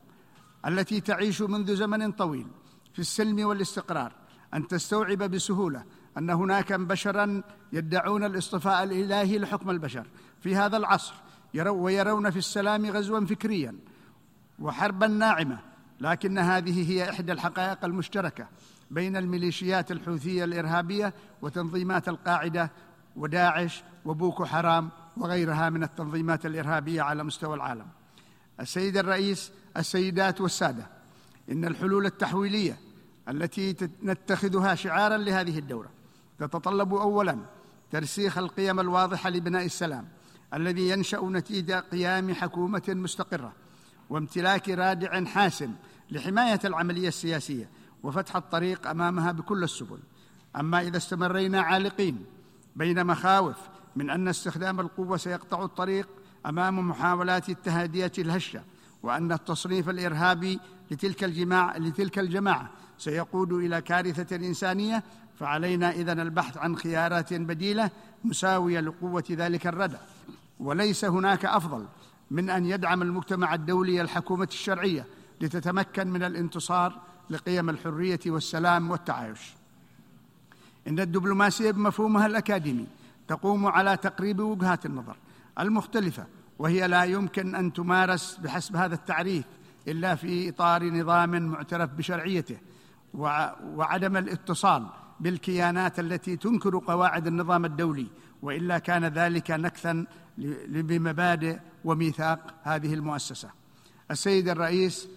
التي 0.66 1.00
تعيش 1.00 1.42
منذ 1.42 1.76
زمن 1.76 2.12
طويل 2.12 2.46
في 2.92 2.98
السلم 2.98 3.46
والاستقرار 3.46 4.12
أن 4.54 4.68
تستوعب 4.68 5.18
بسهولة 5.18 5.84
أن 6.18 6.30
هناك 6.30 6.72
بشرا 6.72 7.42
يدعون 7.72 8.24
الاصطفاء 8.24 8.82
الإلهي 8.82 9.38
لحكم 9.38 9.70
البشر 9.70 10.06
في 10.40 10.56
هذا 10.56 10.76
العصر 10.76 11.14
ويرون 11.54 12.30
في 12.30 12.38
السلام 12.38 12.86
غزوا 12.86 13.26
فكريا 13.26 13.74
وحربا 14.58 15.06
ناعمة 15.06 15.58
لكن 16.00 16.38
هذه 16.38 16.90
هي 16.90 17.10
إحدى 17.10 17.32
الحقائق 17.32 17.84
المشتركة 17.84 18.48
بين 18.90 19.16
الميليشيات 19.16 19.90
الحوثية 19.90 20.44
الإرهابية 20.44 21.14
وتنظيمات 21.42 22.08
القاعدة 22.08 22.70
وداعش 23.16 23.82
وبوكو 24.04 24.44
حرام 24.44 24.90
وغيرها 25.16 25.70
من 25.70 25.82
التنظيمات 25.82 26.46
الإرهابية 26.46 27.02
على 27.02 27.24
مستوى 27.24 27.54
العالم. 27.54 27.86
السيد 28.60 28.96
الرئيس، 28.96 29.52
السيدات 29.76 30.40
والسادة، 30.40 30.86
إن 31.50 31.64
الحلول 31.64 32.06
التحويلية 32.06 32.78
التي 33.28 33.76
نتخذها 34.02 34.74
شعارا 34.74 35.16
لهذه 35.16 35.58
الدورة. 35.58 35.90
تتطلب 36.38 36.94
اولا 36.94 37.38
ترسيخ 37.90 38.38
القيم 38.38 38.80
الواضحة 38.80 39.30
لبناء 39.30 39.64
السلام 39.64 40.08
الذي 40.54 40.88
ينشأ 40.88 41.20
نتيجه 41.22 41.80
قيام 41.80 42.34
حكومة 42.34 42.82
مستقرة 42.88 43.52
وامتلاك 44.10 44.68
رادع 44.68 45.24
حاسم 45.24 45.72
لحماية 46.10 46.60
العملية 46.64 47.08
السياسية 47.08 47.68
وفتح 48.02 48.36
الطريق 48.36 48.86
أمامها 48.86 49.32
بكل 49.32 49.64
السبل. 49.64 49.98
أما 50.56 50.80
إذا 50.80 50.96
استمرينا 50.96 51.60
عالقين 51.60 52.24
بين 52.76 53.06
مخاوف 53.06 53.56
من 53.96 54.10
أن 54.10 54.28
استخدام 54.28 54.80
القوة 54.80 55.16
سيقطع 55.16 55.64
الطريق 55.64 56.08
أمام 56.46 56.88
محاولات 56.88 57.48
التهاديه 57.48 58.12
الهشة 58.18 58.62
وأن 59.02 59.32
التصنيف 59.32 59.88
الإرهابي 59.88 60.60
لتلك 60.90 61.24
الجماعه 61.24 61.78
لتلك 61.78 62.18
الجماعة 62.18 62.70
سيقود 63.00 63.52
إلى 63.52 63.80
كارثة 63.80 64.36
إنسانية 64.36 65.02
فعلينا 65.38 65.90
إذن 65.90 66.20
البحث 66.20 66.56
عن 66.56 66.76
خيارات 66.76 67.34
بديلة 67.34 67.90
مساوية 68.24 68.80
لقوة 68.80 69.24
ذلك 69.30 69.66
الردع. 69.66 69.98
وليس 70.60 71.04
هناك 71.04 71.44
أفضل 71.44 71.86
من 72.30 72.50
أن 72.50 72.66
يدعم 72.66 73.02
المجتمع 73.02 73.54
الدولي 73.54 74.00
الحكومة 74.00 74.48
الشرعية 74.52 75.06
لتتمكن 75.40 76.08
من 76.08 76.22
الانتصار 76.22 76.98
لقيم 77.30 77.70
الحرية 77.70 78.20
والسلام 78.26 78.90
والتعايش. 78.90 79.40
إن 80.88 81.00
الدبلوماسية 81.00 81.70
بمفهومها 81.70 82.26
الأكاديمي 82.26 82.86
تقوم 83.28 83.66
على 83.66 83.96
تقريب 83.96 84.40
وجهات 84.40 84.86
النظر 84.86 85.16
المختلفة 85.58 86.26
وهي 86.58 86.88
لا 86.88 87.04
يمكن 87.04 87.54
أن 87.54 87.72
تمارس 87.72 88.36
بحسب 88.36 88.76
هذا 88.76 88.94
التعريف 88.94 89.44
إلا 89.88 90.14
في 90.14 90.48
إطار 90.48 90.84
نظام 90.84 91.42
معترف 91.42 91.90
بشرعيته 91.90 92.56
وعدم 93.14 94.16
الاتصال 94.16 94.86
بالكيانات 95.20 96.00
التي 96.00 96.36
تنكر 96.36 96.78
قواعد 96.78 97.26
النظام 97.26 97.64
الدولي 97.64 98.06
وإلا 98.42 98.78
كان 98.78 99.04
ذلك 99.04 99.50
نكثا 99.50 100.06
بمبادئ 100.68 101.58
وميثاق 101.84 102.54
هذه 102.62 102.94
المؤسسة. 102.94 103.50
السيد 104.10 104.48
الرئيس 104.48 105.08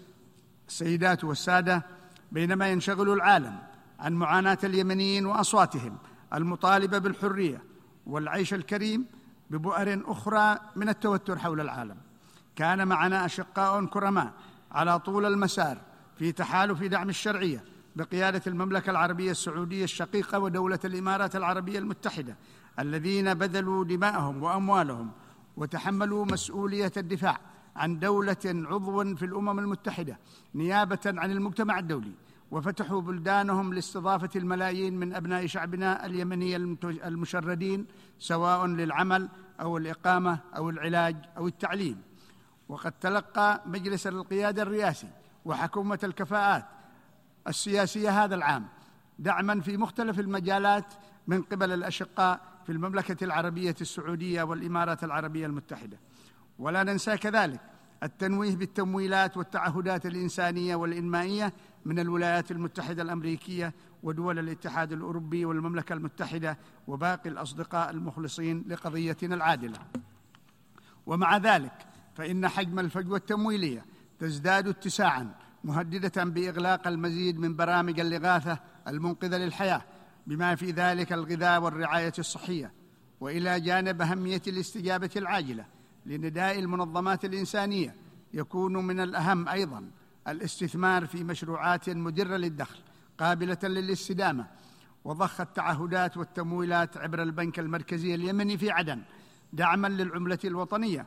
السيدات 0.67 1.23
والسادة 1.23 1.85
بينما 2.31 2.67
ينشغل 2.67 3.09
العالم 3.09 3.59
عن 3.99 4.13
معاناة 4.13 4.57
اليمنيين 4.63 5.25
وأصواتهم 5.25 5.97
المطالبة 6.33 6.97
بالحرية 6.97 7.61
والعيش 8.05 8.53
الكريم 8.53 9.05
ببؤر 9.49 10.01
أخرى 10.05 10.59
من 10.75 10.89
التوتر 10.89 11.39
حول 11.39 11.61
العالم. 11.61 11.97
كان 12.55 12.87
معنا 12.87 13.25
أشقاء 13.25 13.85
كرماء 13.85 14.33
على 14.71 14.99
طول 14.99 15.25
المسار 15.25 15.77
في 16.17 16.31
تحالف 16.31 16.83
دعم 16.83 17.09
الشرعية 17.09 17.63
بقيادة 17.95 18.41
المملكة 18.47 18.89
العربية 18.89 19.31
السعودية 19.31 19.83
الشقيقة 19.83 20.39
ودولة 20.39 20.79
الإمارات 20.85 21.35
العربية 21.35 21.79
المتحدة 21.79 22.37
الذين 22.79 23.33
بذلوا 23.33 23.85
دماءهم 23.85 24.43
وأموالهم 24.43 25.11
وتحملوا 25.57 26.25
مسؤولية 26.25 26.91
الدفاع 26.97 27.39
عن 27.75 27.99
دولة 27.99 28.37
عضو 28.45 29.15
في 29.15 29.25
الأمم 29.25 29.59
المتحدة 29.59 30.19
نيابة 30.55 30.99
عن 31.05 31.31
المجتمع 31.31 31.79
الدولي. 31.79 32.11
وفتحوا 32.51 33.01
بلدانهم 33.01 33.73
لاستضافة 33.73 34.29
الملايين 34.35 34.99
من 34.99 35.13
أبناء 35.13 35.45
شعبنا 35.47 36.05
اليمني 36.05 36.55
المشردين 36.85 37.85
سواء 38.19 38.65
للعمل 38.65 39.29
أو 39.61 39.77
الإقامة 39.77 40.39
أو 40.57 40.69
العلاج 40.69 41.15
أو 41.37 41.47
التعليم. 41.47 42.01
وقد 42.69 42.91
تلقى 42.91 43.61
مجلس 43.65 44.07
القيادة 44.07 44.61
الرئاسي 44.61 45.07
وحكومة 45.45 45.99
الكفاءات 46.03 46.65
السياسية 47.47 48.23
هذا 48.23 48.35
العام 48.35 48.67
دعما 49.19 49.61
في 49.61 49.77
مختلف 49.77 50.19
المجالات 50.19 50.85
من 51.27 51.41
قبل 51.41 51.71
الأشقاء 51.71 52.41
في 52.65 52.71
المملكة 52.71 53.23
العربية 53.23 53.75
السعودية 53.81 54.43
والإمارات 54.43 55.03
العربية 55.03 55.45
المتحدة. 55.45 55.97
ولا 56.59 56.83
ننسى 56.83 57.17
كذلك 57.17 57.59
التنويه 58.03 58.55
بالتمويلات 58.55 59.37
والتعهدات 59.37 60.05
الإنسانية 60.05 60.75
والإنمائية 60.75 61.53
من 61.85 61.99
الولايات 61.99 62.51
المتحدة 62.51 63.01
الأمريكية 63.01 63.73
ودول 64.03 64.39
الاتحاد 64.39 64.91
الأوروبي 64.91 65.45
والمملكة 65.45 65.93
المتحدة 65.93 66.57
وباقي 66.87 67.29
الأصدقاء 67.29 67.89
المخلصين 67.89 68.63
لقضيتنا 68.67 69.35
العادلة. 69.35 69.79
ومع 71.05 71.37
ذلك 71.37 71.85
فإن 72.15 72.47
حجم 72.47 72.79
الفجوة 72.79 73.17
التمويلية 73.17 73.85
تزداد 74.19 74.67
اتساعا 74.67 75.35
مهددة 75.63 76.23
بإغلاق 76.23 76.87
المزيد 76.87 77.39
من 77.39 77.55
برامج 77.55 77.99
الاغاثه 77.99 78.59
المنقذة 78.87 79.37
للحياة 79.37 79.81
بما 80.27 80.55
في 80.55 80.71
ذلك 80.71 81.13
الغذاء 81.13 81.61
والرعاية 81.61 82.13
الصحية 82.19 82.71
وإلى 83.19 83.59
جانب 83.59 84.01
أهمية 84.01 84.41
الاستجابة 84.47 85.09
العاجلة 85.15 85.65
لنداء 86.05 86.59
المنظمات 86.59 87.25
الإنسانية 87.25 87.95
يكون 88.33 88.87
من 88.87 88.99
الأهم 88.99 89.49
أيضا 89.49 89.91
الاستثمار 90.27 91.05
في 91.05 91.23
مشروعات 91.23 91.89
مدرة 91.89 92.37
للدخل 92.37 92.79
قابلة 93.17 93.57
للاستدامة 93.63 94.47
وضخ 95.05 95.41
التعهدات 95.41 96.17
والتمويلات 96.17 96.97
عبر 96.97 97.23
البنك 97.23 97.59
المركزي 97.59 98.15
اليمني 98.15 98.57
في 98.57 98.71
عدن 98.71 99.01
دعما 99.53 99.87
للعملة 99.87 100.39
الوطنية 100.45 101.05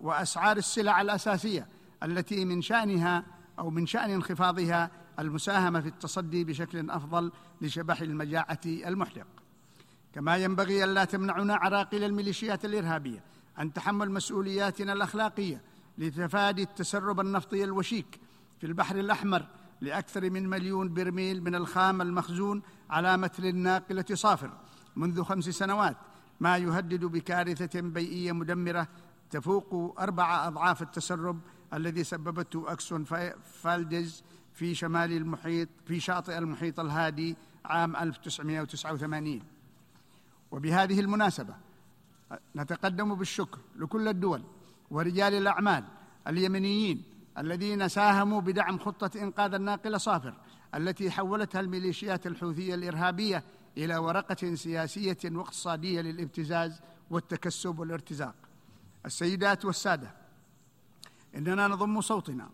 وأسعار 0.00 0.56
السلع 0.56 1.00
الأساسية 1.00 1.66
التي 2.02 2.44
من 2.44 2.62
شأنها 2.62 3.24
أو 3.58 3.70
من 3.70 3.86
شأن 3.86 4.10
انخفاضها 4.10 4.90
المساهمة 5.18 5.80
في 5.80 5.88
التصدي 5.88 6.44
بشكل 6.44 6.90
أفضل 6.90 7.32
لشبح 7.60 8.00
المجاعة 8.00 8.60
المحرق. 8.66 9.26
كما 10.14 10.36
ينبغي 10.36 10.84
ألا 10.84 11.04
تمنعنا 11.04 11.54
عراقيل 11.54 12.04
الميليشيات 12.04 12.64
الإرهابية 12.64 13.24
عن 13.56 13.72
تحمل 13.72 14.10
مسؤولياتنا 14.10 14.92
الأخلاقية 14.92 15.62
لتفادي 15.98 16.62
التسرب 16.62 17.20
النفطي 17.20 17.64
الوشيك 17.64 18.20
في 18.60 18.66
البحر 18.66 18.96
الأحمر 18.96 19.46
لأكثر 19.80 20.30
من 20.30 20.48
مليون 20.48 20.94
برميل 20.94 21.42
من 21.42 21.54
الخام 21.54 22.02
المخزون 22.02 22.62
على 22.90 23.16
متن 23.16 23.44
الناقلة 23.44 24.04
صافر. 24.12 24.50
منذ 24.96 25.22
خمس 25.22 25.44
سنوات 25.44 25.96
ما 26.40 26.56
يهدد 26.56 27.04
بكارثة 27.04 27.80
بيئية 27.80 28.32
مدمرة 28.32 28.88
تفوق 29.30 30.00
أربع 30.00 30.46
أضعاف 30.46 30.82
التسرب 30.82 31.40
الذي 31.74 32.04
سببته 32.04 32.72
اكسون 32.72 33.04
فالدز 33.44 34.22
في 34.54 34.74
شمال 34.74 35.12
المحيط 35.12 35.68
في 35.86 36.00
شاطئ 36.00 36.38
المحيط 36.38 36.80
الهادي 36.80 37.36
عام 37.64 37.96
1989 37.96 39.42
وبهذه 40.50 41.00
المناسبة 41.00 41.54
نتقدم 42.56 43.14
بالشكر 43.14 43.58
لكل 43.76 44.08
الدول 44.08 44.42
ورجال 44.90 45.34
الأعمال 45.34 45.84
اليمنيين 46.28 47.02
الذين 47.38 47.88
ساهموا 47.88 48.40
بدعم 48.40 48.78
خطة 48.78 49.22
إنقاذ 49.22 49.54
الناقلة 49.54 49.98
صافر 49.98 50.34
التي 50.74 51.10
حولتها 51.10 51.60
الميليشيات 51.60 52.26
الحوثية 52.26 52.74
الإرهابية 52.74 53.44
إلى 53.78 53.96
ورقة 53.96 54.54
سياسية 54.54 55.18
واقتصادية 55.24 56.00
للابتزاز 56.00 56.80
والتكسب 57.10 57.78
والارتزاق. 57.78 58.34
السيدات 59.06 59.64
والسادة 59.64 60.27
إننا 61.36 61.68
نضم 61.68 62.00
صوتنا 62.00 62.48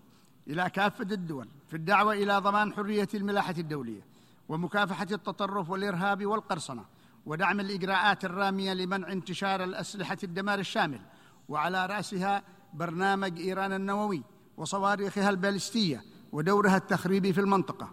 إلى 0.49 0.71
كافة 0.71 1.07
الدول 1.13 1.49
في 1.69 1.77
الدعوة 1.77 2.13
إلى 2.13 2.39
ضمان 2.39 2.73
حرية 2.73 3.09
الملاحة 3.15 3.55
الدولية 3.59 4.01
ومكافحة 4.49 5.07
التطرف 5.13 5.71
والإرهاب 5.71 6.27
والقرصنة 6.27 6.85
ودعم 7.27 7.61
الإجراءات 7.61 8.25
الرامية 8.25 8.73
لمنع 8.73 9.13
انتشار 9.13 9.65
الأسلحة 9.65 10.19
الدمار 10.25 10.59
الشامل 10.59 11.01
وعلى 11.49 11.87
رأسها 11.87 12.43
برنامج 12.75 13.39
إيران 13.41 13.73
النووي 13.73 14.23
وصواريخها 14.57 15.31
البالستيه 15.31 16.05
ودورها 16.33 16.77
التخريبي 16.77 17.33
في 17.33 17.41
المنطقة. 17.41 17.91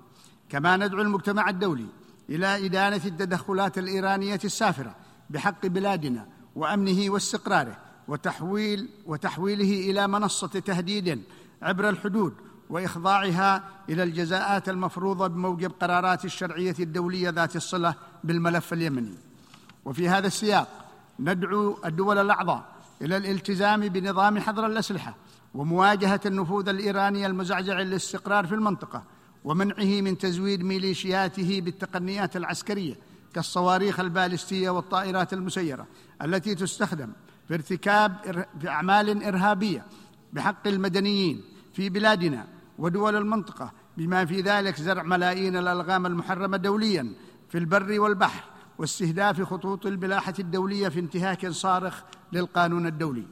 كما 0.49 0.77
ندعو 0.77 1.01
المجتمع 1.01 1.49
الدولي 1.49 1.87
إلى 2.29 2.65
إدانة 2.65 3.01
التدخلات 3.05 3.77
الإيرانية 3.77 4.39
السافرة 4.45 4.95
بحق 5.29 5.65
بلادنا 5.65 6.27
وأمنه 6.55 7.09
واستقراره 7.11 7.77
وتحويل 8.07 8.89
وتحويله 9.05 9.91
إلى 9.91 10.07
منصة 10.07 10.47
تهديد 10.47 11.23
عبر 11.61 11.89
الحدود 11.89 12.33
وإخضاعها 12.69 13.63
إلى 13.89 14.03
الجزاءات 14.03 14.69
المفروضة 14.69 15.27
بموجب 15.27 15.71
قرارات 15.81 16.25
الشرعية 16.25 16.75
الدولية 16.79 17.29
ذات 17.29 17.55
الصلة 17.55 17.95
بالملف 18.23 18.73
اليمني. 18.73 19.17
وفي 19.85 20.09
هذا 20.09 20.27
السياق 20.27 20.67
ندعو 21.19 21.77
الدول 21.85 22.17
الأعضاء 22.17 22.65
إلى 23.01 23.17
الالتزام 23.17 23.79
بنظام 23.79 24.39
حظر 24.39 24.65
الأسلحة 24.65 25.15
ومواجهة 25.53 26.21
النفوذ 26.25 26.69
الإيراني 26.69 27.25
المزعزع 27.25 27.79
للاستقرار 27.79 28.47
في 28.47 28.55
المنطقة 28.55 29.03
ومنعه 29.43 30.01
من 30.01 30.17
تزويد 30.17 30.63
ميليشياته 30.63 31.61
بالتقنيات 31.61 32.37
العسكرية 32.37 32.95
كالصواريخ 33.33 33.99
البالستية 33.99 34.69
والطائرات 34.69 35.33
المسيرة 35.33 35.87
التي 36.21 36.55
تستخدم 36.55 37.09
في 37.47 37.53
ارتكاب 37.53 38.45
في 38.61 38.69
اعمال 38.69 39.23
إرهابية 39.23 39.85
بحق 40.33 40.67
المدنيين 40.67 41.41
في 41.73 41.89
بلادنا 41.89 42.47
ودول 42.77 43.15
المنطقة 43.15 43.71
بما 43.97 44.25
في 44.25 44.41
ذلك 44.41 44.75
زرع 44.75 45.03
ملايين 45.03 45.57
الألغام 45.57 46.05
المحرمة 46.05 46.57
دوليا 46.57 47.13
في 47.49 47.57
البر 47.57 47.99
والبحر 47.99 48.43
واستهداف 48.77 49.41
خطوط 49.41 49.85
البلاحة 49.85 50.33
الدولية 50.39 50.89
في 50.89 50.99
انتهاك 50.99 51.47
صارخ 51.47 52.03
للقانون 52.31 52.87
الدولي. 52.87 53.25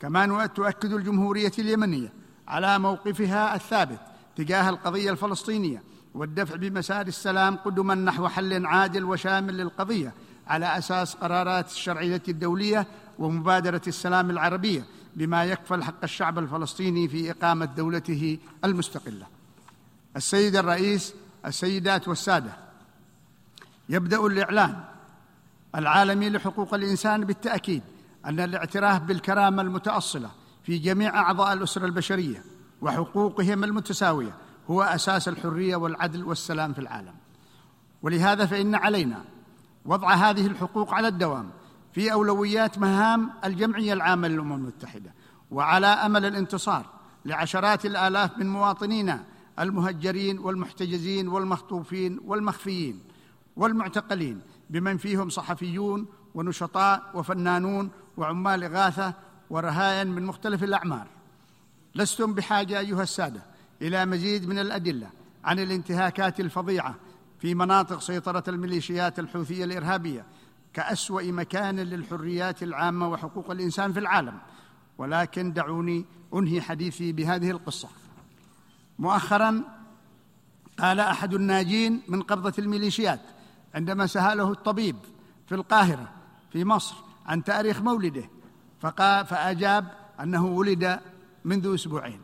كما 0.00 0.46
تؤكد 0.46 0.92
الجمهورية 0.92 1.52
اليمنية 1.58 2.12
على 2.48 2.78
موقفها 2.78 3.54
الثابت 3.54 4.00
تجاه 4.36 4.68
القضية 4.68 5.10
الفلسطينية 5.10 5.82
والدفع 6.14 6.56
بمسار 6.56 7.06
السلام 7.06 7.56
قدما 7.56 7.94
نحو 7.94 8.28
حل 8.28 8.66
عادل 8.66 9.04
وشامل 9.04 9.56
للقضية 9.56 10.12
على 10.48 10.78
أساس 10.78 11.14
قرارات 11.14 11.70
الشرعية 11.70 12.22
الدولية 12.28 12.86
ومبادرة 13.18 13.82
السلام 13.86 14.30
العربية 14.30 14.84
بما 15.16 15.44
يكفل 15.44 15.84
حق 15.84 16.02
الشعب 16.02 16.38
الفلسطيني 16.38 17.08
في 17.08 17.30
إقامة 17.30 17.64
دولته 17.64 18.38
المستقلة. 18.64 19.26
السيد 20.16 20.56
الرئيس 20.56 21.14
السيدات 21.46 22.08
والسادة 22.08 22.56
يبدأ 23.88 24.26
الإعلان 24.26 24.84
العالمي 25.74 26.30
لحقوق 26.30 26.74
الإنسان 26.74 27.24
بالتأكيد 27.24 27.82
أن 28.24 28.40
الاعتراف 28.40 29.02
بالكرامة 29.02 29.62
المتأصلة 29.62 30.30
في 30.62 30.78
جميع 30.78 31.20
أعضاء 31.20 31.52
الأسرة 31.52 31.86
البشرية 31.86 32.42
وحقوقهم 32.82 33.64
المتساوية 33.64 34.34
هو 34.70 34.82
أساس 34.82 35.28
الحرية 35.28 35.76
والعدل 35.76 36.24
والسلام 36.24 36.72
في 36.72 36.78
العالم. 36.78 37.14
ولهذا 38.02 38.46
فإن 38.46 38.74
علينا 38.74 39.24
وضع 39.88 40.14
هذه 40.14 40.46
الحقوق 40.46 40.94
على 40.94 41.08
الدوام 41.08 41.50
في 41.92 42.12
أولويات 42.12 42.78
مهام 42.78 43.30
الجمعية 43.44 43.92
العامة 43.92 44.28
للأمم 44.28 44.52
المتحدة 44.52 45.14
وعلى 45.50 45.86
أمل 45.86 46.24
الانتصار 46.24 46.86
لعشرات 47.24 47.86
الآلاف 47.86 48.38
من 48.38 48.48
مواطنينا 48.48 49.24
المهجرين 49.58 50.38
والمحتجزين 50.38 51.28
والمخطوفين 51.28 52.20
والمخفيين 52.24 53.00
والمعتقلين 53.56 54.40
بمن 54.70 54.96
فيهم 54.96 55.28
صحفيون 55.28 56.06
ونشطاء 56.34 57.10
وفنانون 57.14 57.90
وعمال 58.16 58.64
إغاثة 58.64 59.14
ورهائن 59.50 60.06
من 60.06 60.24
مختلف 60.24 60.64
الأعمار. 60.64 61.06
لستم 61.94 62.34
بحاجة 62.34 62.78
أيها 62.78 63.02
السادة 63.02 63.42
إلى 63.82 64.06
مزيد 64.06 64.48
من 64.48 64.58
الأدلة 64.58 65.10
عن 65.44 65.58
الانتهاكات 65.58 66.40
الفظيعة 66.40 66.94
في 67.38 67.54
مناطق 67.54 68.00
سيطرة 68.00 68.44
الميليشيات 68.48 69.18
الحوثية 69.18 69.64
الإرهابية 69.64 70.26
كأسوأ 70.72 71.22
مكان 71.22 71.80
للحريات 71.80 72.62
العامة 72.62 73.08
وحقوق 73.08 73.50
الإنسان 73.50 73.92
في 73.92 73.98
العالم. 73.98 74.38
ولكن 74.98 75.52
دعوني 75.52 76.04
أنهي 76.34 76.60
حديثي 76.60 77.12
بهذه 77.12 77.50
القصة. 77.50 77.88
مؤخرا 78.98 79.64
قال 80.78 81.00
أحد 81.00 81.34
الناجين 81.34 82.02
من 82.08 82.22
قبضة 82.22 82.52
الميليشيات 82.58 83.20
عندما 83.74 84.06
ساله 84.06 84.52
الطبيب 84.52 84.96
في 85.46 85.54
القاهرة 85.54 86.12
في 86.52 86.64
مصر 86.64 86.96
عن 87.26 87.44
تاريخ 87.44 87.80
مولده 87.82 88.30
فقال 88.80 89.26
فأجاب 89.26 89.92
أنه 90.20 90.46
ولد 90.46 91.00
منذ 91.44 91.74
أسبوعين 91.74 92.20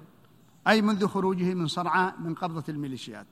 أي 0.68 0.82
منذ 0.82 1.06
خروجه 1.06 1.54
من 1.54 1.66
صنعاء 1.66 2.14
من 2.18 2.34
قبضة 2.34 2.64
الميليشيات. 2.68 3.26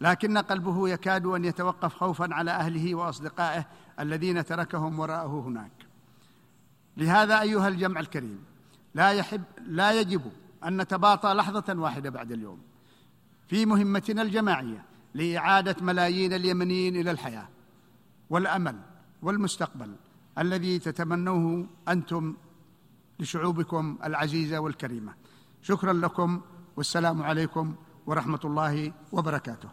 لكن 0.00 0.38
قلبه 0.38 0.88
يكاد 0.88 1.26
أن 1.26 1.44
يتوقف 1.44 1.94
خوفا 1.94 2.34
على 2.34 2.50
أهله 2.50 2.94
وأصدقائه 2.94 3.66
الذين 4.00 4.44
تركهم 4.44 4.98
وراءه 4.98 5.42
هناك. 5.46 5.72
لهذا 6.96 7.40
أيها 7.40 7.68
الجمع 7.68 8.00
الكريم 8.00 8.44
لا 8.94 9.10
يحب 9.10 9.42
لا 9.66 10.00
يجب 10.00 10.22
أن 10.64 10.80
نتباطى 10.80 11.28
لحظة 11.28 11.74
واحدة 11.80 12.10
بعد 12.10 12.32
اليوم. 12.32 12.58
في 13.48 13.66
مهمتنا 13.66 14.22
الجماعية 14.22 14.84
لإعادة 15.14 15.76
ملايين 15.80 16.32
اليمنيين 16.32 16.96
إلى 16.96 17.10
الحياة 17.10 17.48
والأمل 18.30 18.76
والمستقبل 19.22 19.94
الذي 20.38 20.78
تتمنوه 20.78 21.66
أنتم 21.88 22.36
لشعوبكم 23.20 23.98
العزيزة 24.04 24.58
والكريمة. 24.58 25.14
شكرا 25.62 25.92
لكم 25.92 26.40
والسلام 26.76 27.22
عليكم 27.22 27.74
ورحمة 28.06 28.40
الله 28.44 28.92
وبركاته. 29.12 29.68